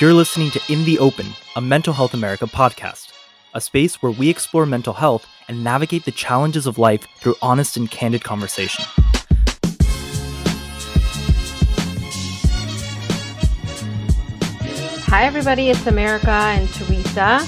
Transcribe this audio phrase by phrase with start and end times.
[0.00, 1.26] You're listening to In the Open,
[1.56, 3.12] a Mental Health America podcast,
[3.52, 7.76] a space where we explore mental health and navigate the challenges of life through honest
[7.76, 8.82] and candid conversation.
[15.04, 15.68] Hi, everybody.
[15.68, 17.40] It's America and Theresa.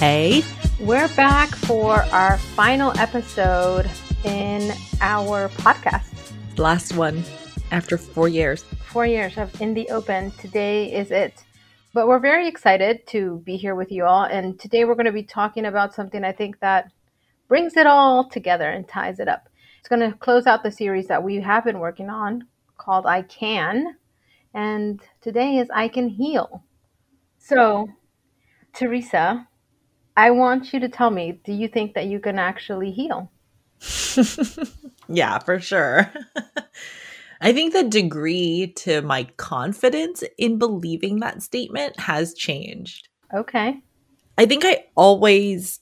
[0.00, 0.42] Hey.
[0.80, 3.88] We're back for our final episode
[4.24, 6.32] in our podcast.
[6.58, 7.22] Last one
[7.70, 8.64] after four years.
[8.86, 10.32] Four years of In the Open.
[10.32, 11.44] Today is it.
[11.94, 14.24] But we're very excited to be here with you all.
[14.24, 16.90] And today we're going to be talking about something I think that
[17.46, 19.48] brings it all together and ties it up.
[19.78, 22.48] It's going to close out the series that we have been working on
[22.78, 23.94] called I Can.
[24.54, 26.64] And today is I Can Heal.
[27.38, 27.88] So,
[28.72, 29.46] Theresa,
[30.16, 33.30] I want you to tell me do you think that you can actually heal?
[35.08, 36.12] yeah, for sure.
[37.44, 43.08] I think the degree to my confidence in believing that statement has changed.
[43.32, 43.80] Okay.
[44.36, 45.78] I think I always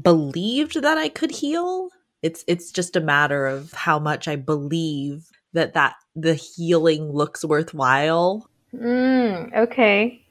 [0.00, 1.90] believed that I could heal.
[2.22, 7.44] It's it's just a matter of how much I believe that that the healing looks
[7.44, 8.48] worthwhile.
[8.74, 10.22] Mm, okay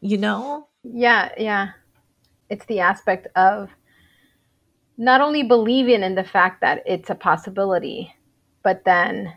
[0.00, 0.68] you know?
[0.82, 1.70] Yeah, yeah.
[2.48, 3.70] It's the aspect of
[4.96, 8.14] not only believing in the fact that it's a possibility,
[8.62, 9.34] but then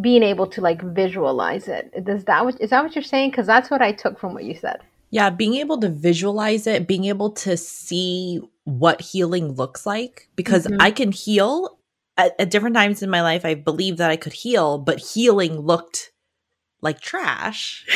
[0.00, 2.04] being able to like visualize it.
[2.04, 3.30] Does that what is that what you're saying?
[3.30, 4.80] Because that's what I took from what you said.
[5.10, 10.66] Yeah, being able to visualize it, being able to see what healing looks like, because
[10.66, 10.80] mm-hmm.
[10.80, 11.78] I can heal
[12.16, 13.44] at, at different times in my life.
[13.44, 16.12] I believe that I could heal, but healing looked
[16.80, 17.86] like trash.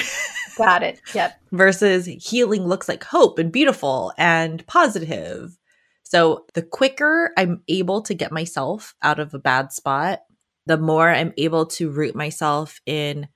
[0.57, 1.01] Got it.
[1.15, 1.41] Yep.
[1.53, 5.57] Versus healing looks like hope and beautiful and positive.
[6.03, 10.21] So the quicker I'm able to get myself out of a bad spot,
[10.69, 13.29] the more I'm able to root myself in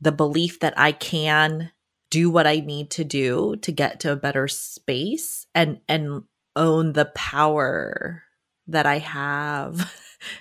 [0.00, 1.70] the belief that I can
[2.10, 6.24] do what I need to do to get to a better space and and
[6.56, 8.24] own the power
[8.66, 9.92] that I have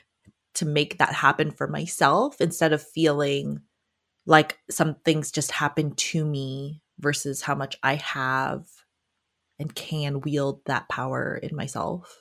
[0.56, 3.62] to make that happen for myself instead of feeling
[4.26, 8.66] like some things just happen to me versus how much I have
[9.60, 12.18] and can wield that power in myself.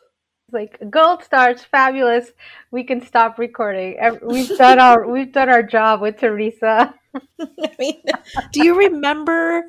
[0.51, 2.31] Like gold stars, fabulous.
[2.71, 3.99] We can stop recording.
[4.23, 6.95] We've done our we've done our job with Theresa.
[7.15, 8.03] I mean,
[8.53, 9.65] do you remember?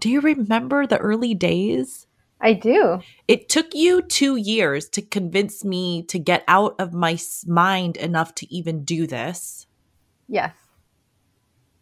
[0.00, 2.06] Do you remember the early days?
[2.40, 3.00] I do.
[3.28, 8.34] It took you two years to convince me to get out of my mind enough
[8.36, 9.66] to even do this.
[10.28, 10.54] Yes.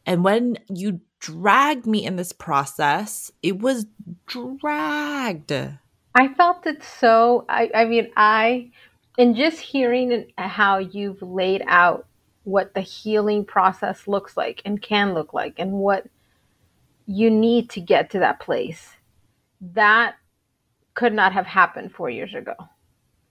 [0.06, 3.86] And when you dragged me in this process, it was
[4.26, 5.52] dragged.
[6.14, 7.44] I felt it so.
[7.48, 8.70] I, I mean, I,
[9.18, 12.06] and just hearing how you've laid out
[12.44, 16.06] what the healing process looks like and can look like and what
[17.06, 18.90] you need to get to that place,
[19.60, 20.14] that
[20.94, 22.54] could not have happened four years ago.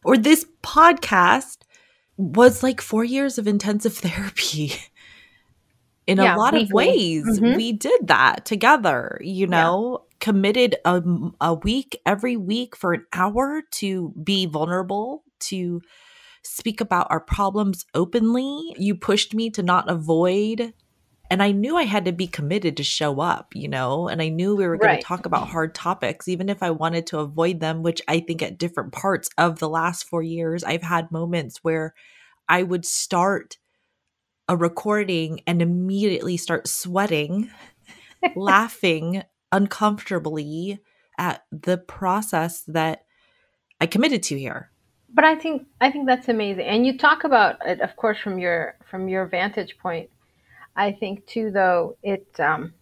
[0.03, 1.59] Or this podcast
[2.17, 4.73] was like four years of intensive therapy
[6.05, 6.65] in yeah, a lot weekly.
[6.65, 7.55] of ways mm-hmm.
[7.55, 10.03] we did that together you know.
[10.23, 11.03] Committed a,
[11.41, 15.81] a week every week for an hour to be vulnerable to
[16.43, 20.73] speak about our problems openly you pushed me to not avoid
[21.29, 24.29] and i knew i had to be committed to show up you know and i
[24.29, 25.01] knew we were going right.
[25.01, 28.41] to talk about hard topics even if i wanted to avoid them which i think
[28.41, 31.93] at different parts of the last 4 years i've had moments where
[32.47, 33.57] i would start
[34.47, 37.49] a recording and immediately start sweating,
[38.35, 40.79] laughing uncomfortably
[41.17, 43.05] at the process that
[43.79, 44.71] I committed to here.
[45.13, 46.65] But I think I think that's amazing.
[46.65, 50.09] And you talk about it of course from your from your vantage point.
[50.75, 52.73] I think too though it um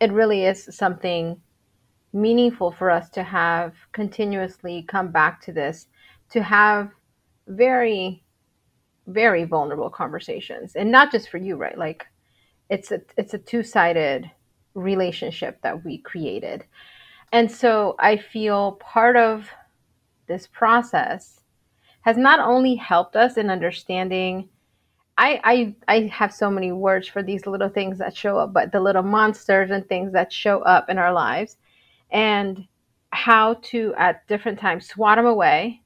[0.00, 1.40] it really is something
[2.12, 5.86] meaningful for us to have continuously come back to this
[6.30, 6.90] to have
[7.46, 8.24] very
[9.06, 12.06] very vulnerable conversations and not just for you right like
[12.70, 14.30] it's a it's a two-sided
[14.74, 16.64] relationship that we created.
[17.32, 19.48] And so i feel part of
[20.28, 21.40] this process
[22.02, 24.48] has not only helped us in understanding
[25.20, 28.70] I, I I have so many words for these little things that show up, but
[28.70, 31.56] the little monsters and things that show up in our lives,
[32.10, 32.64] and
[33.10, 35.82] how to at different times swat them away,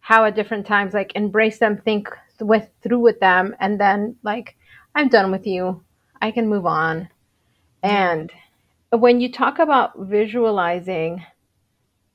[0.00, 2.08] how at different times like embrace them, think
[2.40, 4.56] with through with them and then like
[4.94, 5.82] i'm done with you.
[6.20, 7.08] I can move on
[7.82, 8.32] and
[8.90, 11.24] when you talk about visualizing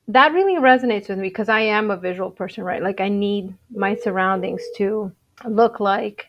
[0.08, 2.84] that really resonates with me because i am a visual person right?
[2.84, 5.12] Like i need my surroundings to
[5.46, 6.28] look like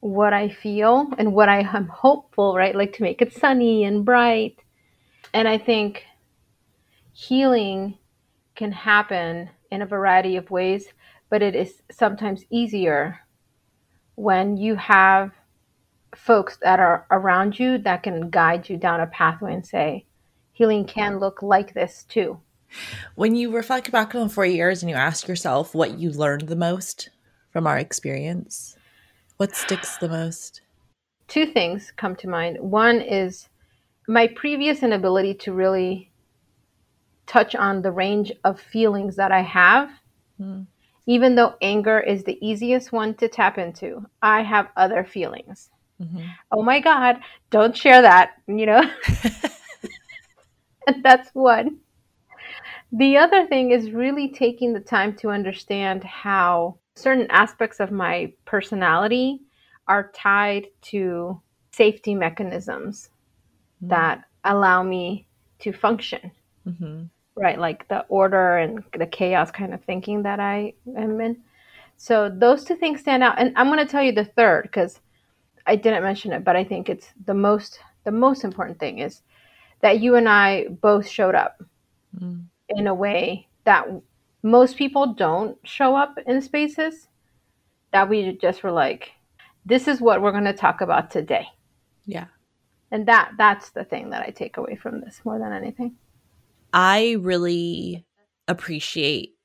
[0.00, 2.74] what i feel and what i am hopeful right?
[2.74, 4.56] Like to make it sunny and bright.
[5.32, 6.04] And I think
[7.12, 7.98] healing
[8.56, 10.86] can happen in a variety of ways,
[11.28, 13.20] but it is sometimes easier
[14.16, 15.30] when you have
[16.14, 20.06] folks that are around you that can guide you down a pathway and say,
[20.52, 22.38] healing can look like this too.
[23.14, 26.56] When you reflect back on four years and you ask yourself what you learned the
[26.56, 27.10] most
[27.50, 28.76] from our experience,
[29.38, 30.60] what sticks the most?
[31.28, 32.58] Two things come to mind.
[32.60, 33.48] One is
[34.06, 36.10] my previous inability to really
[37.26, 39.90] touch on the range of feelings that I have.
[40.40, 40.66] Mm.
[41.06, 45.70] Even though anger is the easiest one to tap into, I have other feelings.
[46.00, 46.22] Mm-hmm.
[46.52, 47.18] Oh my God,
[47.50, 48.82] don't share that, you know?
[50.86, 51.78] and that's one.
[52.92, 58.32] The other thing is really taking the time to understand how certain aspects of my
[58.44, 59.40] personality
[59.86, 61.40] are tied to
[61.72, 63.10] safety mechanisms
[63.76, 63.88] mm-hmm.
[63.88, 65.26] that allow me
[65.60, 66.30] to function.
[66.66, 67.04] Mm-hmm.
[67.36, 71.38] Right, like the order and the chaos kind of thinking that I am in.
[71.96, 73.38] So those two things stand out.
[73.38, 75.00] And I'm going to tell you the third because
[75.66, 79.22] I didn't mention it, but I think it's the most the most important thing is
[79.80, 81.62] that you and I both showed up
[82.18, 82.44] mm.
[82.68, 83.86] in a way that
[84.42, 87.08] most people don't show up in spaces
[87.92, 89.12] that we just were like
[89.66, 91.46] this is what we're going to talk about today.
[92.06, 92.26] Yeah.
[92.90, 95.96] And that that's the thing that I take away from this more than anything.
[96.72, 98.04] I really
[98.48, 99.36] appreciate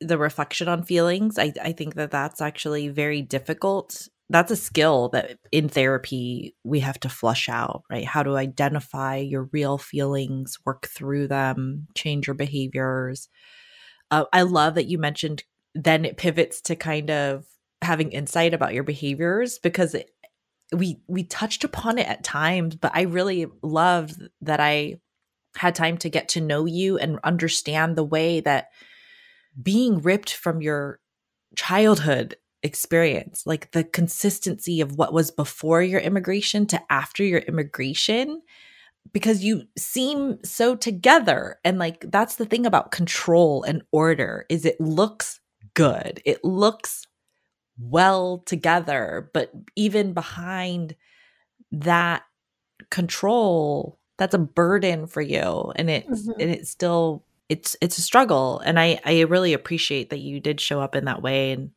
[0.00, 1.38] the reflection on feelings.
[1.38, 6.80] I, I think that that's actually very difficult that's a skill that in therapy we
[6.80, 8.04] have to flush out, right?
[8.04, 13.28] How to identify your real feelings, work through them, change your behaviors.
[14.10, 15.44] Uh, I love that you mentioned
[15.74, 17.46] then it pivots to kind of
[17.82, 20.10] having insight about your behaviors because it,
[20.72, 25.00] we we touched upon it at times, but I really loved that I
[25.56, 28.68] had time to get to know you and understand the way that
[29.60, 31.00] being ripped from your
[31.56, 38.42] childhood experience, like the consistency of what was before your immigration to after your immigration
[39.12, 44.64] because you seem so together and like that's the thing about control and order is
[44.64, 45.40] it looks
[45.74, 46.20] good.
[46.24, 47.06] It looks
[47.78, 50.96] well together, but even behind
[51.72, 52.22] that
[52.90, 56.40] control, that's a burden for you and it mm-hmm.
[56.40, 60.60] and it's still it's it's a struggle and I I really appreciate that you did
[60.60, 61.70] show up in that way and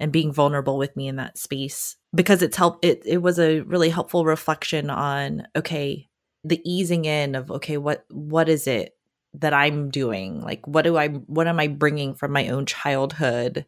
[0.00, 3.60] and being vulnerable with me in that space because it's helped it it was a
[3.60, 6.08] really helpful reflection on okay
[6.44, 8.96] the easing in of okay what what is it
[9.34, 10.40] that i'm doing?
[10.40, 13.66] Like what do i what am i bringing from my own childhood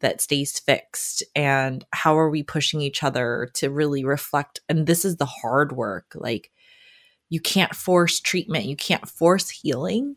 [0.00, 1.24] that stays fixed?
[1.34, 4.60] And how are we pushing each other to really reflect?
[4.68, 6.50] And this is the hard work like
[7.30, 10.16] you can't force treatment you can't force healing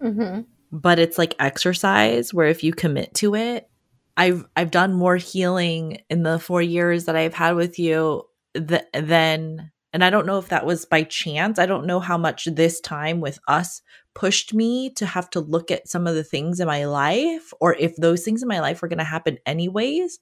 [0.00, 0.42] mm-hmm.
[0.70, 3.68] but it's like exercise where if you commit to it
[4.16, 8.24] I've I've done more healing in the 4 years that I've had with you
[8.54, 11.58] th- than and I don't know if that was by chance.
[11.58, 13.82] I don't know how much this time with us
[14.14, 17.74] pushed me to have to look at some of the things in my life or
[17.74, 20.18] if those things in my life were going to happen anyways.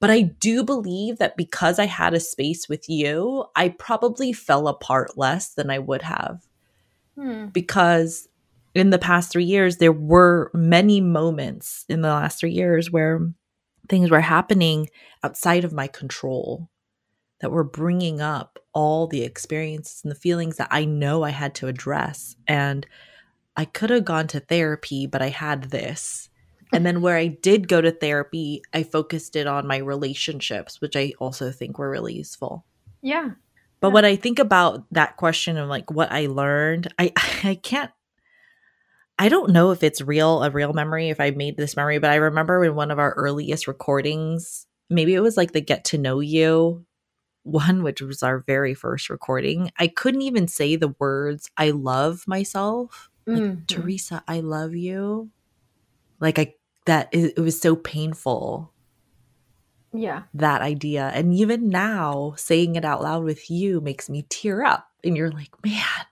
[0.00, 4.66] But I do believe that because I had a space with you, I probably fell
[4.66, 6.44] apart less than I would have.
[7.16, 7.46] Hmm.
[7.46, 8.28] Because
[8.74, 13.32] in the past three years, there were many moments in the last three years where
[13.88, 14.88] things were happening
[15.22, 16.68] outside of my control
[17.40, 21.54] that were bringing up all the experiences and the feelings that I know I had
[21.56, 22.36] to address.
[22.46, 22.86] And
[23.56, 26.30] I could have gone to therapy, but I had this.
[26.72, 30.96] And then where I did go to therapy, I focused it on my relationships, which
[30.96, 32.64] I also think were really useful.
[33.02, 33.32] Yeah.
[33.80, 33.94] But yeah.
[33.94, 37.12] when I think about that question of like what I learned, I
[37.44, 37.90] I can't
[39.22, 42.10] I don't know if it's real, a real memory, if I made this memory, but
[42.10, 45.96] I remember in one of our earliest recordings, maybe it was like the get to
[45.96, 46.84] know you
[47.44, 49.70] one, which was our very first recording.
[49.78, 53.10] I couldn't even say the words, I love myself.
[53.28, 53.66] Mm-hmm.
[53.66, 55.30] Theresa, I love you.
[56.18, 56.54] Like, I,
[56.86, 58.72] that it was so painful.
[59.92, 60.24] Yeah.
[60.34, 61.12] That idea.
[61.14, 64.88] And even now, saying it out loud with you makes me tear up.
[65.04, 66.06] And you're like, man,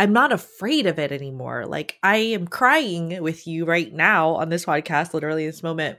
[0.00, 1.66] I'm not afraid of it anymore.
[1.66, 5.98] Like I am crying with you right now on this podcast, literally this moment.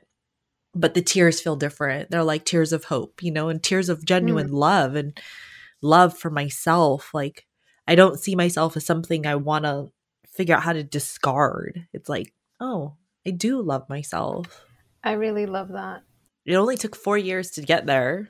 [0.74, 2.10] But the tears feel different.
[2.10, 4.53] They're like tears of hope, you know, and tears of genuine mm.
[4.53, 5.15] love and
[5.84, 7.12] love for myself.
[7.13, 7.46] Like
[7.88, 9.91] I don't see myself as something I want to
[10.27, 11.86] figure out how to discard.
[11.93, 14.65] It's like, oh, I do love myself.
[15.03, 16.01] I really love that.
[16.48, 18.29] It only took four years to get there.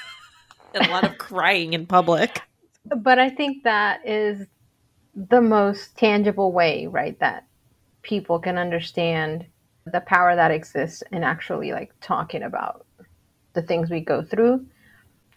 [0.74, 2.40] and a lot of crying in public.
[2.86, 4.46] But I think that is
[5.14, 7.46] the most tangible way, right, that
[8.02, 9.46] people can understand
[9.86, 12.86] the power that exists in actually like talking about
[13.52, 14.64] the things we go through.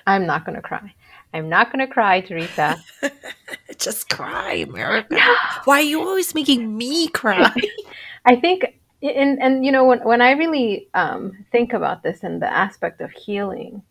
[0.05, 0.93] I'm not going to cry.
[1.33, 2.81] I'm not going to cry, Theresa.
[3.77, 5.15] Just cry, America.
[5.15, 5.35] No.
[5.65, 7.53] Why are you always making me cry?
[8.25, 12.41] I think, and and you know, when when I really um, think about this and
[12.41, 13.83] the aspect of healing,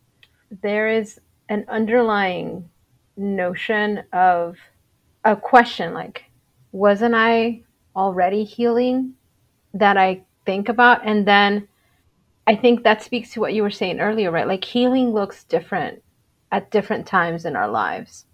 [0.63, 2.67] there is an underlying
[3.15, 4.57] notion of
[5.23, 6.23] a question like,
[6.71, 7.63] wasn't I
[7.95, 9.13] already healing?
[9.73, 11.67] That I think about, and then
[12.47, 14.47] I think that speaks to what you were saying earlier, right?
[14.47, 16.01] Like healing looks different
[16.51, 18.25] at different times in our lives.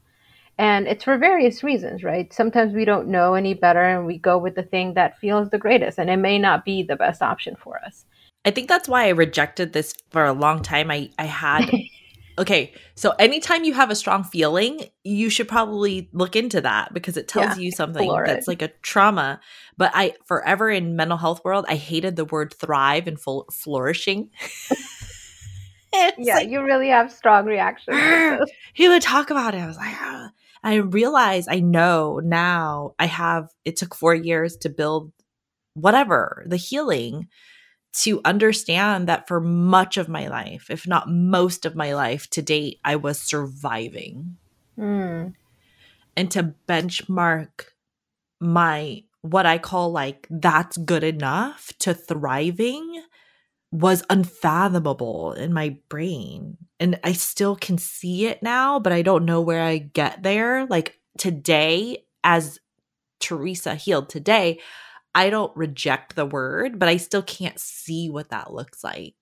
[0.57, 2.31] And it's for various reasons, right?
[2.31, 5.57] Sometimes we don't know any better and we go with the thing that feels the
[5.57, 8.05] greatest, and it may not be the best option for us.
[8.45, 10.91] I think that's why I rejected this for a long time.
[10.91, 11.71] I, I had
[12.37, 17.17] okay, so anytime you have a strong feeling, you should probably look into that because
[17.17, 18.51] it tells yeah, you something that's it.
[18.51, 19.39] like a trauma.
[19.77, 24.29] But I forever in mental health world, I hated the word thrive and full flourishing.
[25.93, 28.49] yeah, like, you really have strong reactions.
[28.73, 29.59] he would talk about it.
[29.59, 30.31] I was like, ah.
[30.65, 35.11] I realize I know now I have, it took four years to build
[35.73, 37.27] whatever, the healing
[37.93, 42.41] to understand that for much of my life, if not most of my life to
[42.41, 44.37] date, I was surviving.
[44.77, 45.35] Mm.
[46.17, 47.65] And to benchmark
[48.39, 53.03] my, what I call like, that's good enough to thriving
[53.71, 56.57] was unfathomable in my brain.
[56.79, 60.65] And I still can see it now, but I don't know where I get there.
[60.67, 62.59] Like today, as
[63.19, 64.59] Theresa healed today,
[65.15, 69.15] I don't reject the word, but I still can't see what that looks like.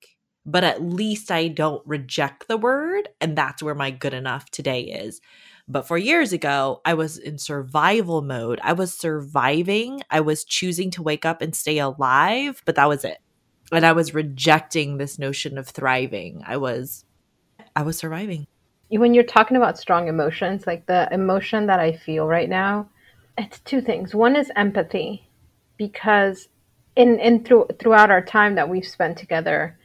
[0.46, 3.10] But at least I don't reject the word.
[3.20, 5.22] And that's where my good enough today is.
[5.68, 8.60] But four years ago, I was in survival mode.
[8.64, 10.02] I was surviving.
[10.10, 13.20] I was choosing to wake up and stay alive, but that was it
[13.72, 16.44] and I was rejecting this notion of thriving.
[16.46, 17.06] I was
[17.76, 18.48] I was surviving.
[18.90, 22.90] When you're talking about strong emotions, like the emotion that I feel right now,
[23.38, 24.14] it's two things.
[24.14, 25.26] One is empathy
[25.82, 26.48] because
[26.96, 29.80] in in through throughout our time that we've spent together,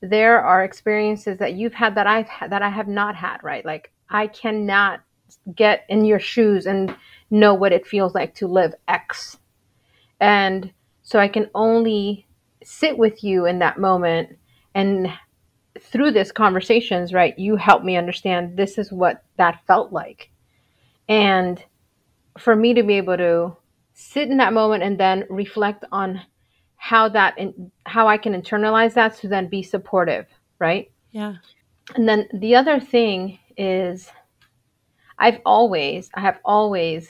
[0.00, 3.62] there are experiences that you've had that I've had, that I have not had, right?
[3.62, 5.00] Like I cannot
[5.54, 6.96] get in your shoes and
[7.30, 9.36] know what it feels like to live X.
[10.20, 12.26] And so I can only
[12.64, 14.38] sit with you in that moment
[14.74, 15.08] and
[15.80, 20.30] through this conversations right you help me understand this is what that felt like
[21.08, 21.64] and
[22.38, 23.56] for me to be able to
[24.02, 26.20] sit in that moment and then reflect on
[26.76, 30.26] how that in, how i can internalize that to then be supportive
[30.58, 30.92] right?
[31.10, 31.34] Yeah.
[31.96, 34.08] And then the other thing is
[35.18, 37.08] i've always i have always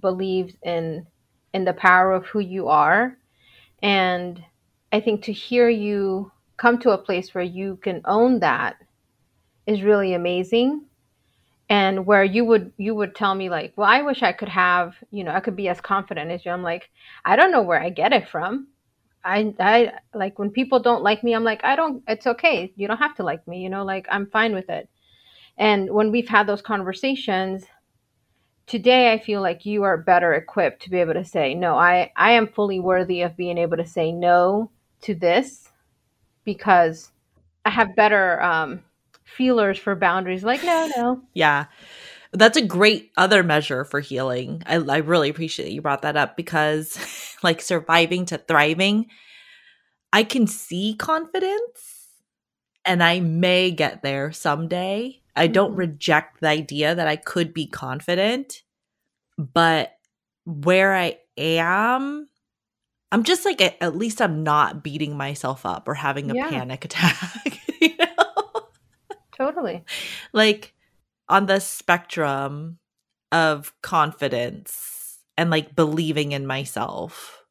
[0.00, 1.06] believed in
[1.54, 3.16] in the power of who you are.
[3.82, 4.42] And
[4.92, 8.76] I think to hear you come to a place where you can own that
[9.66, 10.84] is really amazing
[11.68, 14.94] and where you would you would tell me like well i wish i could have
[15.10, 16.50] you know i could be as confident as you.
[16.50, 16.90] I'm like
[17.24, 18.68] i don't know where i get it from.
[19.24, 22.72] I i like when people don't like me i'm like i don't it's okay.
[22.76, 24.88] You don't have to like me you know like i'm fine with it.
[25.56, 27.64] And when we've had those conversations
[28.66, 32.10] today i feel like you are better equipped to be able to say no i
[32.16, 34.70] i am fully worthy of being able to say no
[35.02, 35.70] to this
[36.44, 37.10] because
[37.64, 38.82] I have better um,
[39.24, 40.44] feelers for boundaries.
[40.44, 41.22] Like, no, no.
[41.32, 41.66] yeah.
[42.32, 44.62] That's a great other measure for healing.
[44.66, 46.98] I, I really appreciate you brought that up because,
[47.42, 49.06] like, surviving to thriving,
[50.12, 52.08] I can see confidence
[52.84, 55.22] and I may get there someday.
[55.36, 55.80] I don't mm-hmm.
[55.80, 58.62] reject the idea that I could be confident,
[59.38, 59.96] but
[60.44, 62.28] where I am
[63.14, 66.50] I'm just like at, least I'm not beating myself up or having a yeah.
[66.50, 67.60] panic attack.
[69.36, 69.84] Totally.
[70.32, 70.74] Like
[71.28, 72.78] on the spectrum
[73.32, 77.44] of confidence and like believing in myself.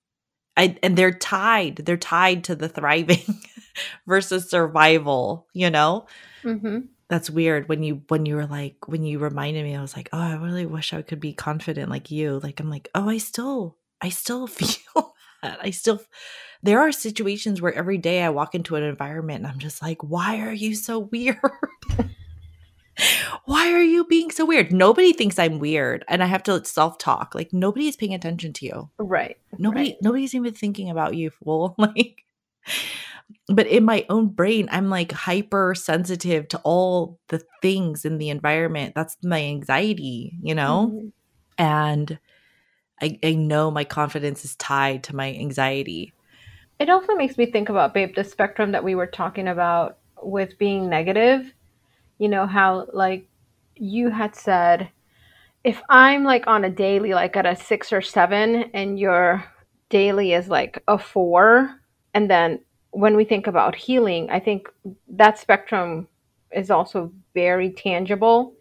[0.55, 1.77] I and they're tied.
[1.77, 3.41] They're tied to the thriving
[4.07, 6.05] versus survival, you know?
[6.43, 6.79] Mm-hmm.
[7.09, 10.09] That's weird when you when you were like when you reminded me I was like,
[10.13, 13.17] "Oh, I really wish I could be confident like you." Like I'm like, "Oh, I
[13.17, 16.01] still I still feel I still,
[16.61, 20.01] there are situations where every day I walk into an environment and I'm just like,
[20.01, 21.37] why are you so weird?
[23.45, 24.71] why are you being so weird?
[24.71, 26.05] Nobody thinks I'm weird.
[26.07, 27.35] And I have to self talk.
[27.35, 28.89] Like, nobody is paying attention to you.
[28.97, 29.37] Right.
[29.57, 29.97] Nobody, right.
[30.01, 31.75] nobody's even thinking about you, fool.
[31.83, 32.23] Like,
[33.47, 38.29] but in my own brain, I'm like hyper sensitive to all the things in the
[38.29, 38.93] environment.
[38.95, 40.91] That's my anxiety, you know?
[40.93, 41.07] Mm-hmm.
[41.57, 42.19] And
[43.03, 46.13] I, I know my confidence is tied to my anxiety.
[46.79, 50.57] It also makes me think about, babe, the spectrum that we were talking about with
[50.57, 51.53] being negative.
[52.17, 53.27] You know, how like
[53.75, 54.89] you had said,
[55.63, 59.43] if I'm like on a daily, like at a six or seven, and your
[59.89, 61.75] daily is like a four,
[62.13, 62.59] and then
[62.91, 64.69] when we think about healing, I think
[65.09, 66.07] that spectrum
[66.51, 68.53] is also very tangible.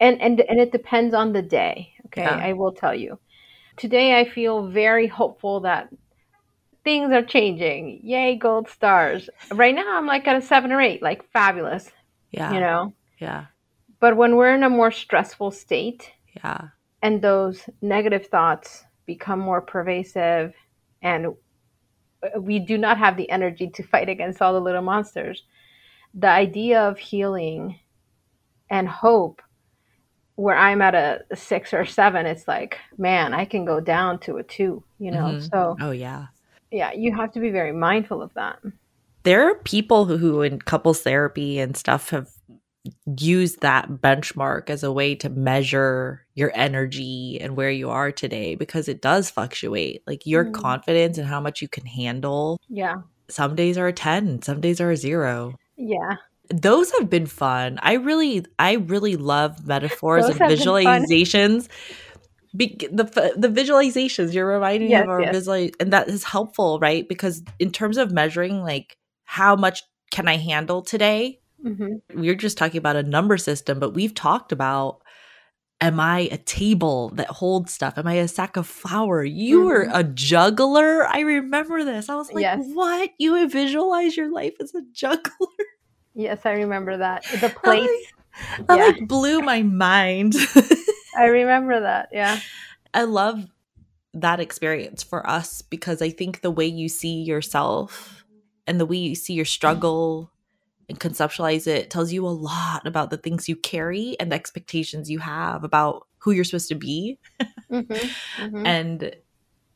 [0.00, 1.92] And and and it depends on the day.
[2.06, 2.22] Okay.
[2.22, 2.40] Yeah.
[2.42, 3.18] I will tell you.
[3.76, 5.88] Today I feel very hopeful that
[6.84, 8.00] things are changing.
[8.02, 9.28] Yay, gold stars.
[9.52, 11.90] Right now I'm like at a seven or eight, like fabulous.
[12.30, 12.52] Yeah.
[12.52, 12.92] You know?
[13.18, 13.46] Yeah.
[14.00, 16.68] But when we're in a more stressful state, yeah.
[17.02, 20.54] And those negative thoughts become more pervasive
[21.02, 25.42] and uh, we do not have the energy to fight against all the little monsters.
[26.14, 27.78] The idea of healing
[28.70, 29.42] and hope,
[30.36, 34.36] where I'm at a, six or seven, it's like, man, I can go down to
[34.38, 35.24] a two, you know?
[35.24, 35.46] Mm-hmm.
[35.52, 36.26] So, oh, yeah.
[36.70, 38.58] Yeah, you have to be very mindful of that.
[39.22, 42.28] There are people who, who in couples therapy and stuff have
[43.18, 48.54] use that benchmark as a way to measure your energy and where you are today
[48.54, 50.02] because it does fluctuate.
[50.06, 50.52] Like your mm.
[50.52, 52.60] confidence and how much you can handle.
[52.68, 52.96] Yeah.
[53.28, 55.54] Some days are a 10, some days are a 0.
[55.76, 56.16] Yeah.
[56.50, 57.78] Those have been fun.
[57.82, 61.68] I really I really love metaphors and visualizations.
[62.56, 65.34] Be- the the visualizations you're reminding yes, me of our yes.
[65.34, 67.08] visual and that is helpful, right?
[67.08, 71.40] Because in terms of measuring like how much can I handle today?
[71.64, 72.20] Mm-hmm.
[72.20, 75.00] We are just talking about a number system, but we've talked about
[75.80, 77.98] am I a table that holds stuff?
[77.98, 79.22] Am I a sack of flour?
[79.24, 79.66] You mm-hmm.
[79.66, 81.06] were a juggler.
[81.06, 82.08] I remember this.
[82.08, 82.64] I was like, yes.
[82.72, 83.10] what?
[83.18, 85.48] You visualize your life as a juggler?
[86.14, 87.24] Yes, I remember that.
[87.40, 87.88] The place.
[88.68, 88.86] Like, yeah.
[88.86, 90.34] like blew my mind.
[91.16, 92.08] I remember that.
[92.12, 92.40] Yeah.
[92.92, 93.46] I love
[94.12, 98.24] that experience for us because I think the way you see yourself
[98.66, 100.30] and the way you see your struggle
[100.88, 105.10] and conceptualize it tells you a lot about the things you carry and the expectations
[105.10, 107.18] you have about who you're supposed to be.
[107.70, 107.92] mm-hmm,
[108.42, 108.66] mm-hmm.
[108.66, 109.14] And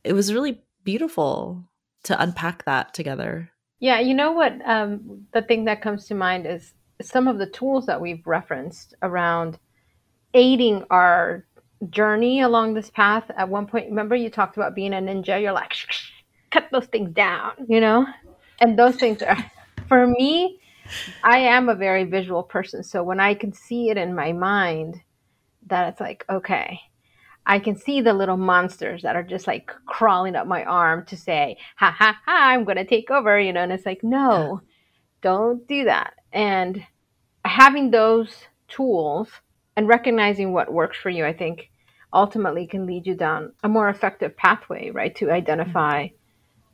[0.03, 1.63] it was really beautiful
[2.03, 3.51] to unpack that together.
[3.79, 4.53] Yeah, you know what?
[4.65, 8.93] Um, the thing that comes to mind is some of the tools that we've referenced
[9.01, 9.57] around
[10.33, 11.45] aiding our
[11.89, 13.31] journey along this path.
[13.37, 15.41] At one point, remember you talked about being a ninja?
[15.41, 15.73] You're like,
[16.51, 18.05] cut those things down, you know?
[18.59, 19.37] And those things are,
[19.87, 20.59] for me,
[21.23, 22.83] I am a very visual person.
[22.83, 24.97] So when I can see it in my mind,
[25.67, 26.81] that it's like, okay,
[27.49, 31.17] I can see the little monsters that are just like crawling up my arm to
[31.17, 34.61] say, ha ha ha, I'm going to take over, you know, and it's like, no,
[35.23, 36.13] don't do that.
[36.31, 36.85] And
[37.43, 38.29] having those
[38.67, 39.29] tools
[39.75, 41.71] and recognizing what works for you, I think
[42.13, 46.15] ultimately can lead you down a more effective pathway, right, to identify mm-hmm.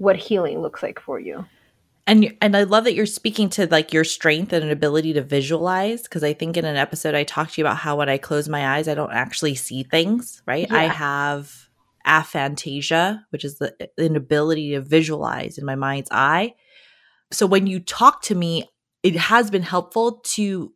[0.04, 1.46] what healing looks like for you
[2.08, 5.22] and and I love that you're speaking to like your strength and an ability to
[5.22, 8.18] visualize because I think in an episode I talked to you about how when I
[8.18, 10.68] close my eyes I don't actually see things, right?
[10.70, 10.78] Yeah.
[10.78, 11.70] I have
[12.06, 16.54] aphantasia, which is the inability to visualize in my mind's eye.
[17.32, 18.70] So when you talk to me,
[19.02, 20.72] it has been helpful to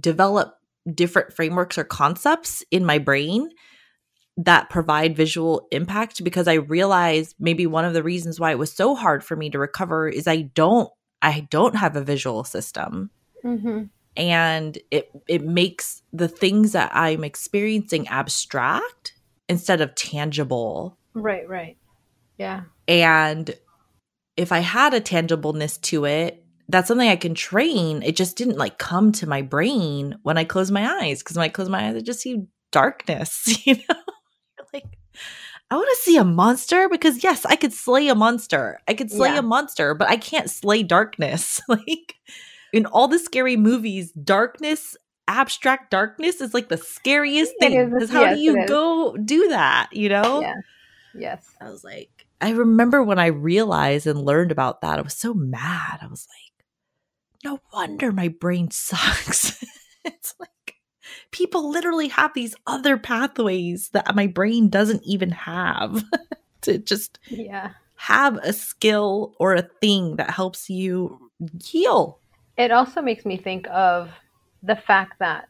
[0.00, 0.56] develop
[0.92, 3.48] different frameworks or concepts in my brain
[4.36, 8.72] that provide visual impact because I realized maybe one of the reasons why it was
[8.72, 10.90] so hard for me to recover is I don't
[11.20, 13.10] I don't have a visual system.
[13.44, 13.84] Mm-hmm.
[14.16, 19.14] And it it makes the things that I'm experiencing abstract
[19.48, 20.98] instead of tangible.
[21.14, 21.76] Right, right.
[22.38, 22.62] Yeah.
[22.88, 23.54] And
[24.36, 28.02] if I had a tangibleness to it, that's something I can train.
[28.02, 31.44] It just didn't like come to my brain when I close my eyes because when
[31.44, 33.94] I close my eyes, I just see darkness, you know?
[34.72, 34.98] Like
[35.70, 38.78] I want to see a monster because yes, I could slay a monster.
[38.86, 39.38] I could slay yeah.
[39.38, 41.60] a monster, but I can't slay darkness.
[41.68, 42.16] like
[42.72, 44.96] in all the scary movies, darkness,
[45.28, 47.90] abstract darkness is like the scariest thing.
[47.90, 49.88] Because how yes, do you go do that?
[49.92, 50.40] You know?
[50.42, 50.54] Yeah.
[51.14, 51.46] Yes.
[51.60, 55.32] I was like, I remember when I realized and learned about that, I was so
[55.32, 56.00] mad.
[56.02, 56.66] I was like,
[57.44, 59.64] no wonder my brain sucks.
[60.04, 60.50] it's like
[61.32, 66.04] people literally have these other pathways that my brain doesn't even have
[66.60, 67.70] to just yeah.
[67.96, 71.30] have a skill or a thing that helps you
[71.62, 72.18] heal.
[72.56, 74.10] It also makes me think of
[74.62, 75.48] the fact that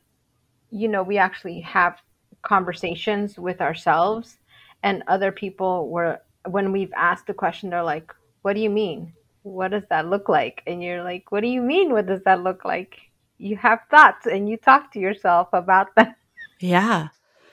[0.70, 1.98] you know we actually have
[2.40, 4.38] conversations with ourselves
[4.82, 6.18] and other people were
[6.48, 9.12] when we've asked the question they're like what do you mean?
[9.44, 10.62] What does that look like?
[10.66, 11.92] And you're like what do you mean?
[11.92, 12.96] What does that look like
[13.42, 16.14] you have thoughts and you talk to yourself about them.
[16.60, 17.08] Yeah.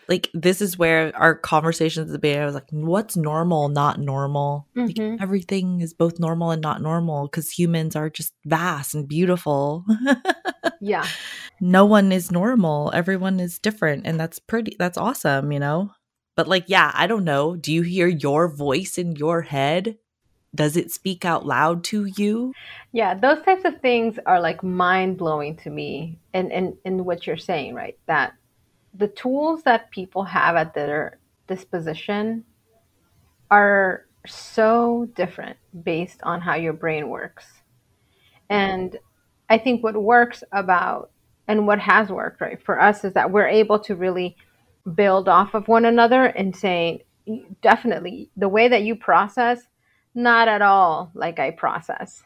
[0.08, 3.99] like this is where our conversations at the beginning I was like, what's normal, not
[3.99, 4.67] normal?
[4.75, 5.02] Mm-hmm.
[5.13, 9.84] Like, everything is both normal and not normal because humans are just vast and beautiful.
[10.80, 11.08] yeah.
[11.60, 12.91] No one is normal.
[12.93, 14.06] Everyone is different.
[14.06, 15.89] And that's pretty, that's awesome, you know?
[16.36, 17.56] But like, yeah, I don't know.
[17.56, 19.97] Do you hear your voice in your head?
[20.56, 22.54] Does it speak out loud to you?
[22.92, 27.28] Yeah, those types of things are like mind blowing to me and, and, and what
[27.28, 27.98] you're saying, right?
[28.08, 28.34] That
[28.94, 32.44] the tools that people have at their disposition
[33.52, 37.46] are so different based on how your brain works.
[38.50, 38.98] And
[39.50, 41.12] I think what works about
[41.48, 44.36] and what has worked right for us is that we're able to really
[44.96, 47.02] build off of one another and saying
[47.62, 49.62] definitely the way that you process
[50.15, 52.24] not at all like I process.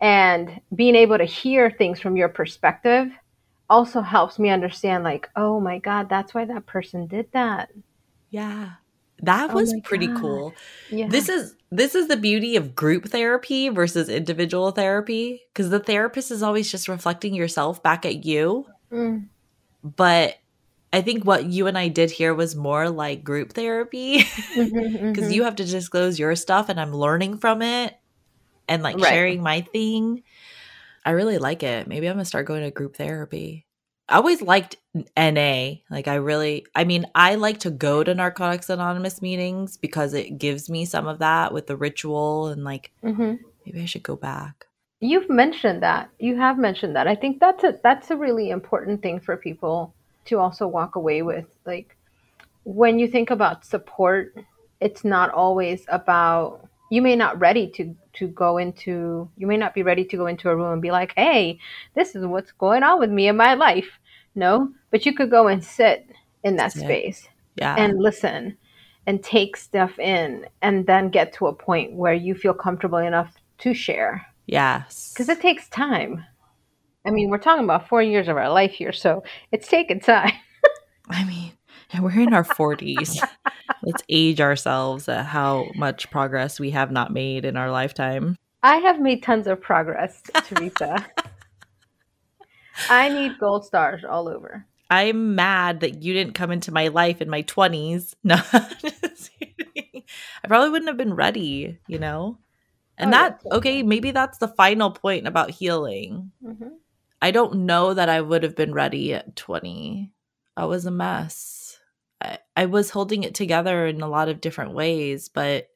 [0.00, 3.10] And being able to hear things from your perspective
[3.70, 7.70] also helps me understand like oh my god that's why that person did that
[8.30, 8.70] yeah
[9.22, 10.20] that oh was oh pretty god.
[10.20, 10.54] cool
[10.90, 11.08] yeah.
[11.08, 16.32] this is this is the beauty of group therapy versus individual therapy because the therapist
[16.32, 19.24] is always just reflecting yourself back at you mm.
[19.84, 20.39] but
[20.92, 24.96] i think what you and i did here was more like group therapy because mm-hmm,
[25.12, 25.30] mm-hmm.
[25.30, 27.96] you have to disclose your stuff and i'm learning from it
[28.68, 29.10] and like right.
[29.10, 30.22] sharing my thing
[31.04, 31.86] I really like it.
[31.86, 33.66] Maybe I'm gonna start going to group therapy.
[34.08, 34.76] I always liked
[35.16, 35.74] NA.
[35.90, 40.38] Like I really I mean, I like to go to Narcotics Anonymous meetings because it
[40.38, 43.34] gives me some of that with the ritual and like mm-hmm.
[43.64, 44.66] maybe I should go back.
[45.00, 46.10] You've mentioned that.
[46.18, 47.06] You have mentioned that.
[47.06, 49.94] I think that's a that's a really important thing for people
[50.26, 51.46] to also walk away with.
[51.66, 51.96] Like
[52.64, 54.34] when you think about support,
[54.80, 59.72] it's not always about you may not ready to to go into you may not
[59.72, 61.58] be ready to go into a room and be like hey
[61.94, 63.98] this is what's going on with me in my life
[64.34, 66.10] no but you could go and sit
[66.42, 66.82] in that yeah.
[66.82, 67.76] space yeah.
[67.78, 68.56] and listen
[69.06, 73.34] and take stuff in and then get to a point where you feel comfortable enough
[73.58, 76.24] to share yes because it takes time
[77.10, 80.32] i mean we're talking about four years of our life here so it's taken time
[81.10, 81.52] i mean
[81.98, 83.20] we're in our 40s.
[83.82, 88.36] Let's age ourselves at how much progress we have not made in our lifetime.
[88.62, 91.06] I have made tons of progress, Theresa.
[92.88, 94.66] I need gold stars all over.
[94.90, 98.14] I'm mad that you didn't come into my life in my 20s.
[98.24, 98.40] No,
[100.42, 102.38] I probably wouldn't have been ready, you know?
[102.98, 106.32] And oh, that, okay, maybe that's the final point about healing.
[106.44, 106.68] Mm-hmm.
[107.22, 110.12] I don't know that I would have been ready at 20.
[110.56, 111.78] I was a mess.
[112.20, 115.68] I, I was holding it together in a lot of different ways, but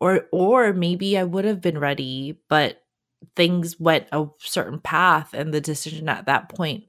[0.00, 2.82] or or maybe I would have been ready, but
[3.36, 6.84] things went a certain path and the decision at that point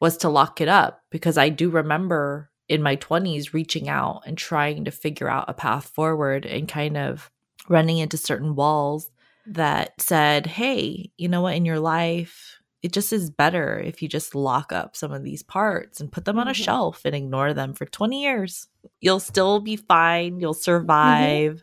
[0.00, 4.36] was to lock it up because I do remember in my 20s reaching out and
[4.36, 7.30] trying to figure out a path forward and kind of
[7.68, 9.10] running into certain walls
[9.46, 12.55] that said, "Hey, you know what in your life
[12.86, 16.24] it just is better if you just lock up some of these parts and put
[16.24, 16.62] them on a mm-hmm.
[16.62, 18.68] shelf and ignore them for 20 years.
[19.00, 20.60] You'll still be fine, you'll mm-hmm.
[20.60, 21.52] survive.
[21.54, 21.62] Mm-hmm.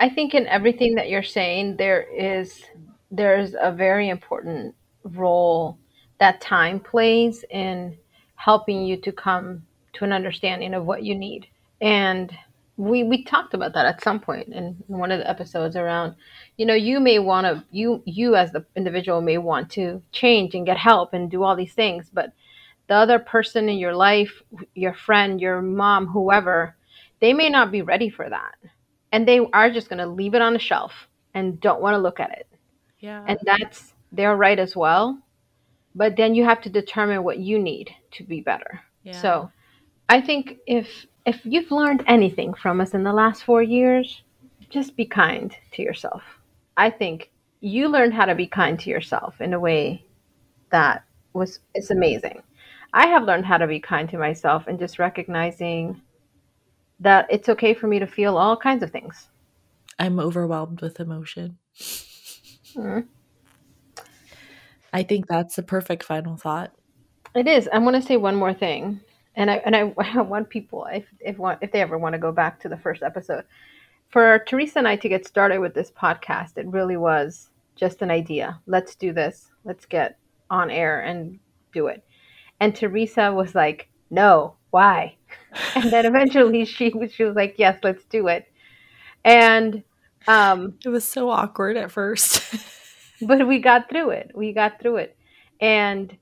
[0.00, 2.64] I think in everything that you're saying there is
[3.10, 4.74] there's a very important
[5.04, 5.76] role
[6.18, 7.98] that time plays in
[8.36, 11.46] helping you to come to an understanding of what you need.
[11.82, 12.34] And
[12.76, 16.14] we we talked about that at some point in one of the episodes around
[16.56, 20.54] you know you may want to you you as the individual may want to change
[20.54, 22.32] and get help and do all these things but
[22.88, 24.42] the other person in your life
[24.74, 26.76] your friend your mom whoever
[27.20, 28.54] they may not be ready for that.
[29.10, 30.92] And they are just going to leave it on the shelf
[31.32, 32.46] and don't want to look at it.
[32.98, 33.24] Yeah.
[33.26, 35.18] And that's their right as well
[35.94, 38.80] but then you have to determine what you need to be better.
[39.02, 39.20] Yeah.
[39.20, 39.50] so
[40.08, 44.22] i think if if you've learned anything from us in the last four years,
[44.70, 46.22] just be kind to yourself.
[46.76, 50.04] I think you learned how to be kind to yourself in a way
[50.70, 52.42] that was it's amazing.
[52.92, 56.00] I have learned how to be kind to myself and just recognizing
[57.00, 59.28] that it's okay for me to feel all kinds of things.
[59.98, 61.58] I'm overwhelmed with emotion.
[61.76, 63.00] Mm-hmm.
[64.92, 66.72] I think that's the perfect final thought.
[67.34, 67.68] It is.
[67.72, 69.00] I want to say one more thing
[69.36, 72.32] and I and I, I want people if if if they ever want to go
[72.32, 73.44] back to the first episode
[74.08, 78.10] for Theresa and I to get started with this podcast, it really was just an
[78.10, 78.60] idea.
[78.66, 79.50] Let's do this.
[79.64, 80.18] Let's get
[80.50, 81.38] on air and
[81.72, 82.04] do it.
[82.60, 85.16] And Theresa was like, "No, why?"
[85.74, 88.46] and then eventually she she was like, "Yes, let's do it."
[89.24, 89.82] And
[90.28, 92.42] um, it was so awkward at first,
[93.22, 94.30] but we got through it.
[94.34, 95.16] We got through it.
[95.60, 96.16] And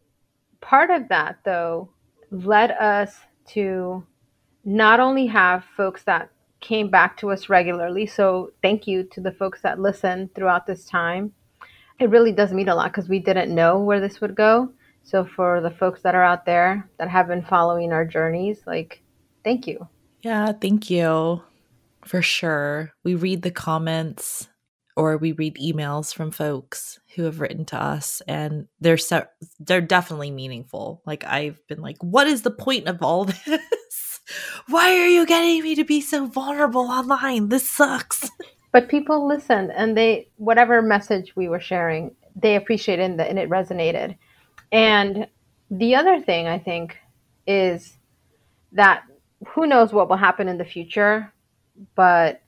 [0.61, 1.91] part of that, though,
[2.33, 3.19] led us
[3.49, 4.05] to
[4.65, 9.33] not only have folks that came back to us regularly, so thank you to the
[9.33, 11.33] folks that listened throughout this time.
[11.99, 14.73] It really does mean a lot because we didn't know where this would go.
[15.05, 19.03] So for the folks that are out there that have been following our journeys, like
[19.45, 19.89] thank you.
[20.23, 21.43] Yeah, thank you.
[22.05, 22.93] For sure.
[23.05, 24.49] We read the comments
[24.97, 29.25] or we read emails from folks who have written to us and they're so,
[29.61, 31.03] they're definitely meaningful.
[31.07, 34.21] Like I've been like, what is the point of all this?
[34.69, 37.49] Why are you getting me to be so vulnerable online?
[37.49, 38.31] This sucks.
[38.73, 44.17] But people listened and they whatever message we were sharing, they appreciated and it resonated.
[44.73, 45.27] And
[45.71, 46.97] the other thing I think
[47.47, 47.99] is
[48.73, 49.03] that
[49.49, 51.33] who knows what will happen in the future,
[51.95, 52.42] but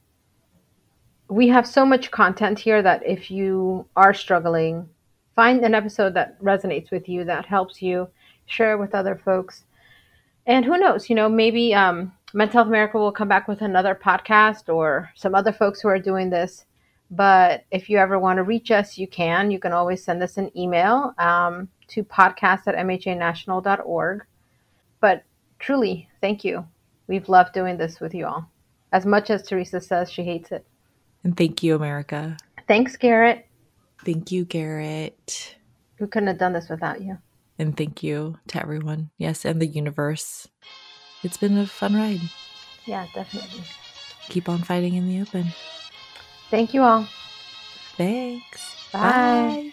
[1.28, 4.88] we have so much content here that if you are struggling,
[5.34, 8.08] find an episode that resonates with you, that helps you,
[8.46, 9.64] share it with other folks.
[10.46, 13.94] And who knows, you know, maybe um, Mental Health America will come back with another
[13.94, 16.66] podcast or some other folks who are doing this.
[17.10, 19.50] But if you ever want to reach us, you can.
[19.50, 24.24] You can always send us an email um, to podcast at mhanational.org.
[25.00, 25.22] But
[25.58, 26.66] truly, thank you.
[27.06, 28.50] We've loved doing this with you all.
[28.92, 30.66] As much as Theresa says she hates it.
[31.24, 32.37] And thank you, America.
[32.68, 33.46] Thanks, Garrett.
[34.04, 35.56] Thank you, Garrett.
[35.98, 37.18] We couldn't have done this without you.
[37.58, 39.10] And thank you to everyone.
[39.16, 40.48] Yes, and the universe.
[41.22, 42.20] It's been a fun ride.
[42.84, 43.62] Yeah, definitely.
[44.28, 45.46] Keep on fighting in the open.
[46.50, 47.06] Thank you all.
[47.96, 48.74] Thanks.
[48.92, 49.70] Bye.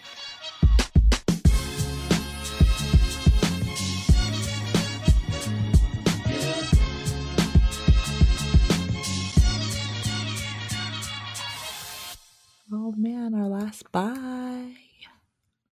[12.96, 14.81] man, our last bye.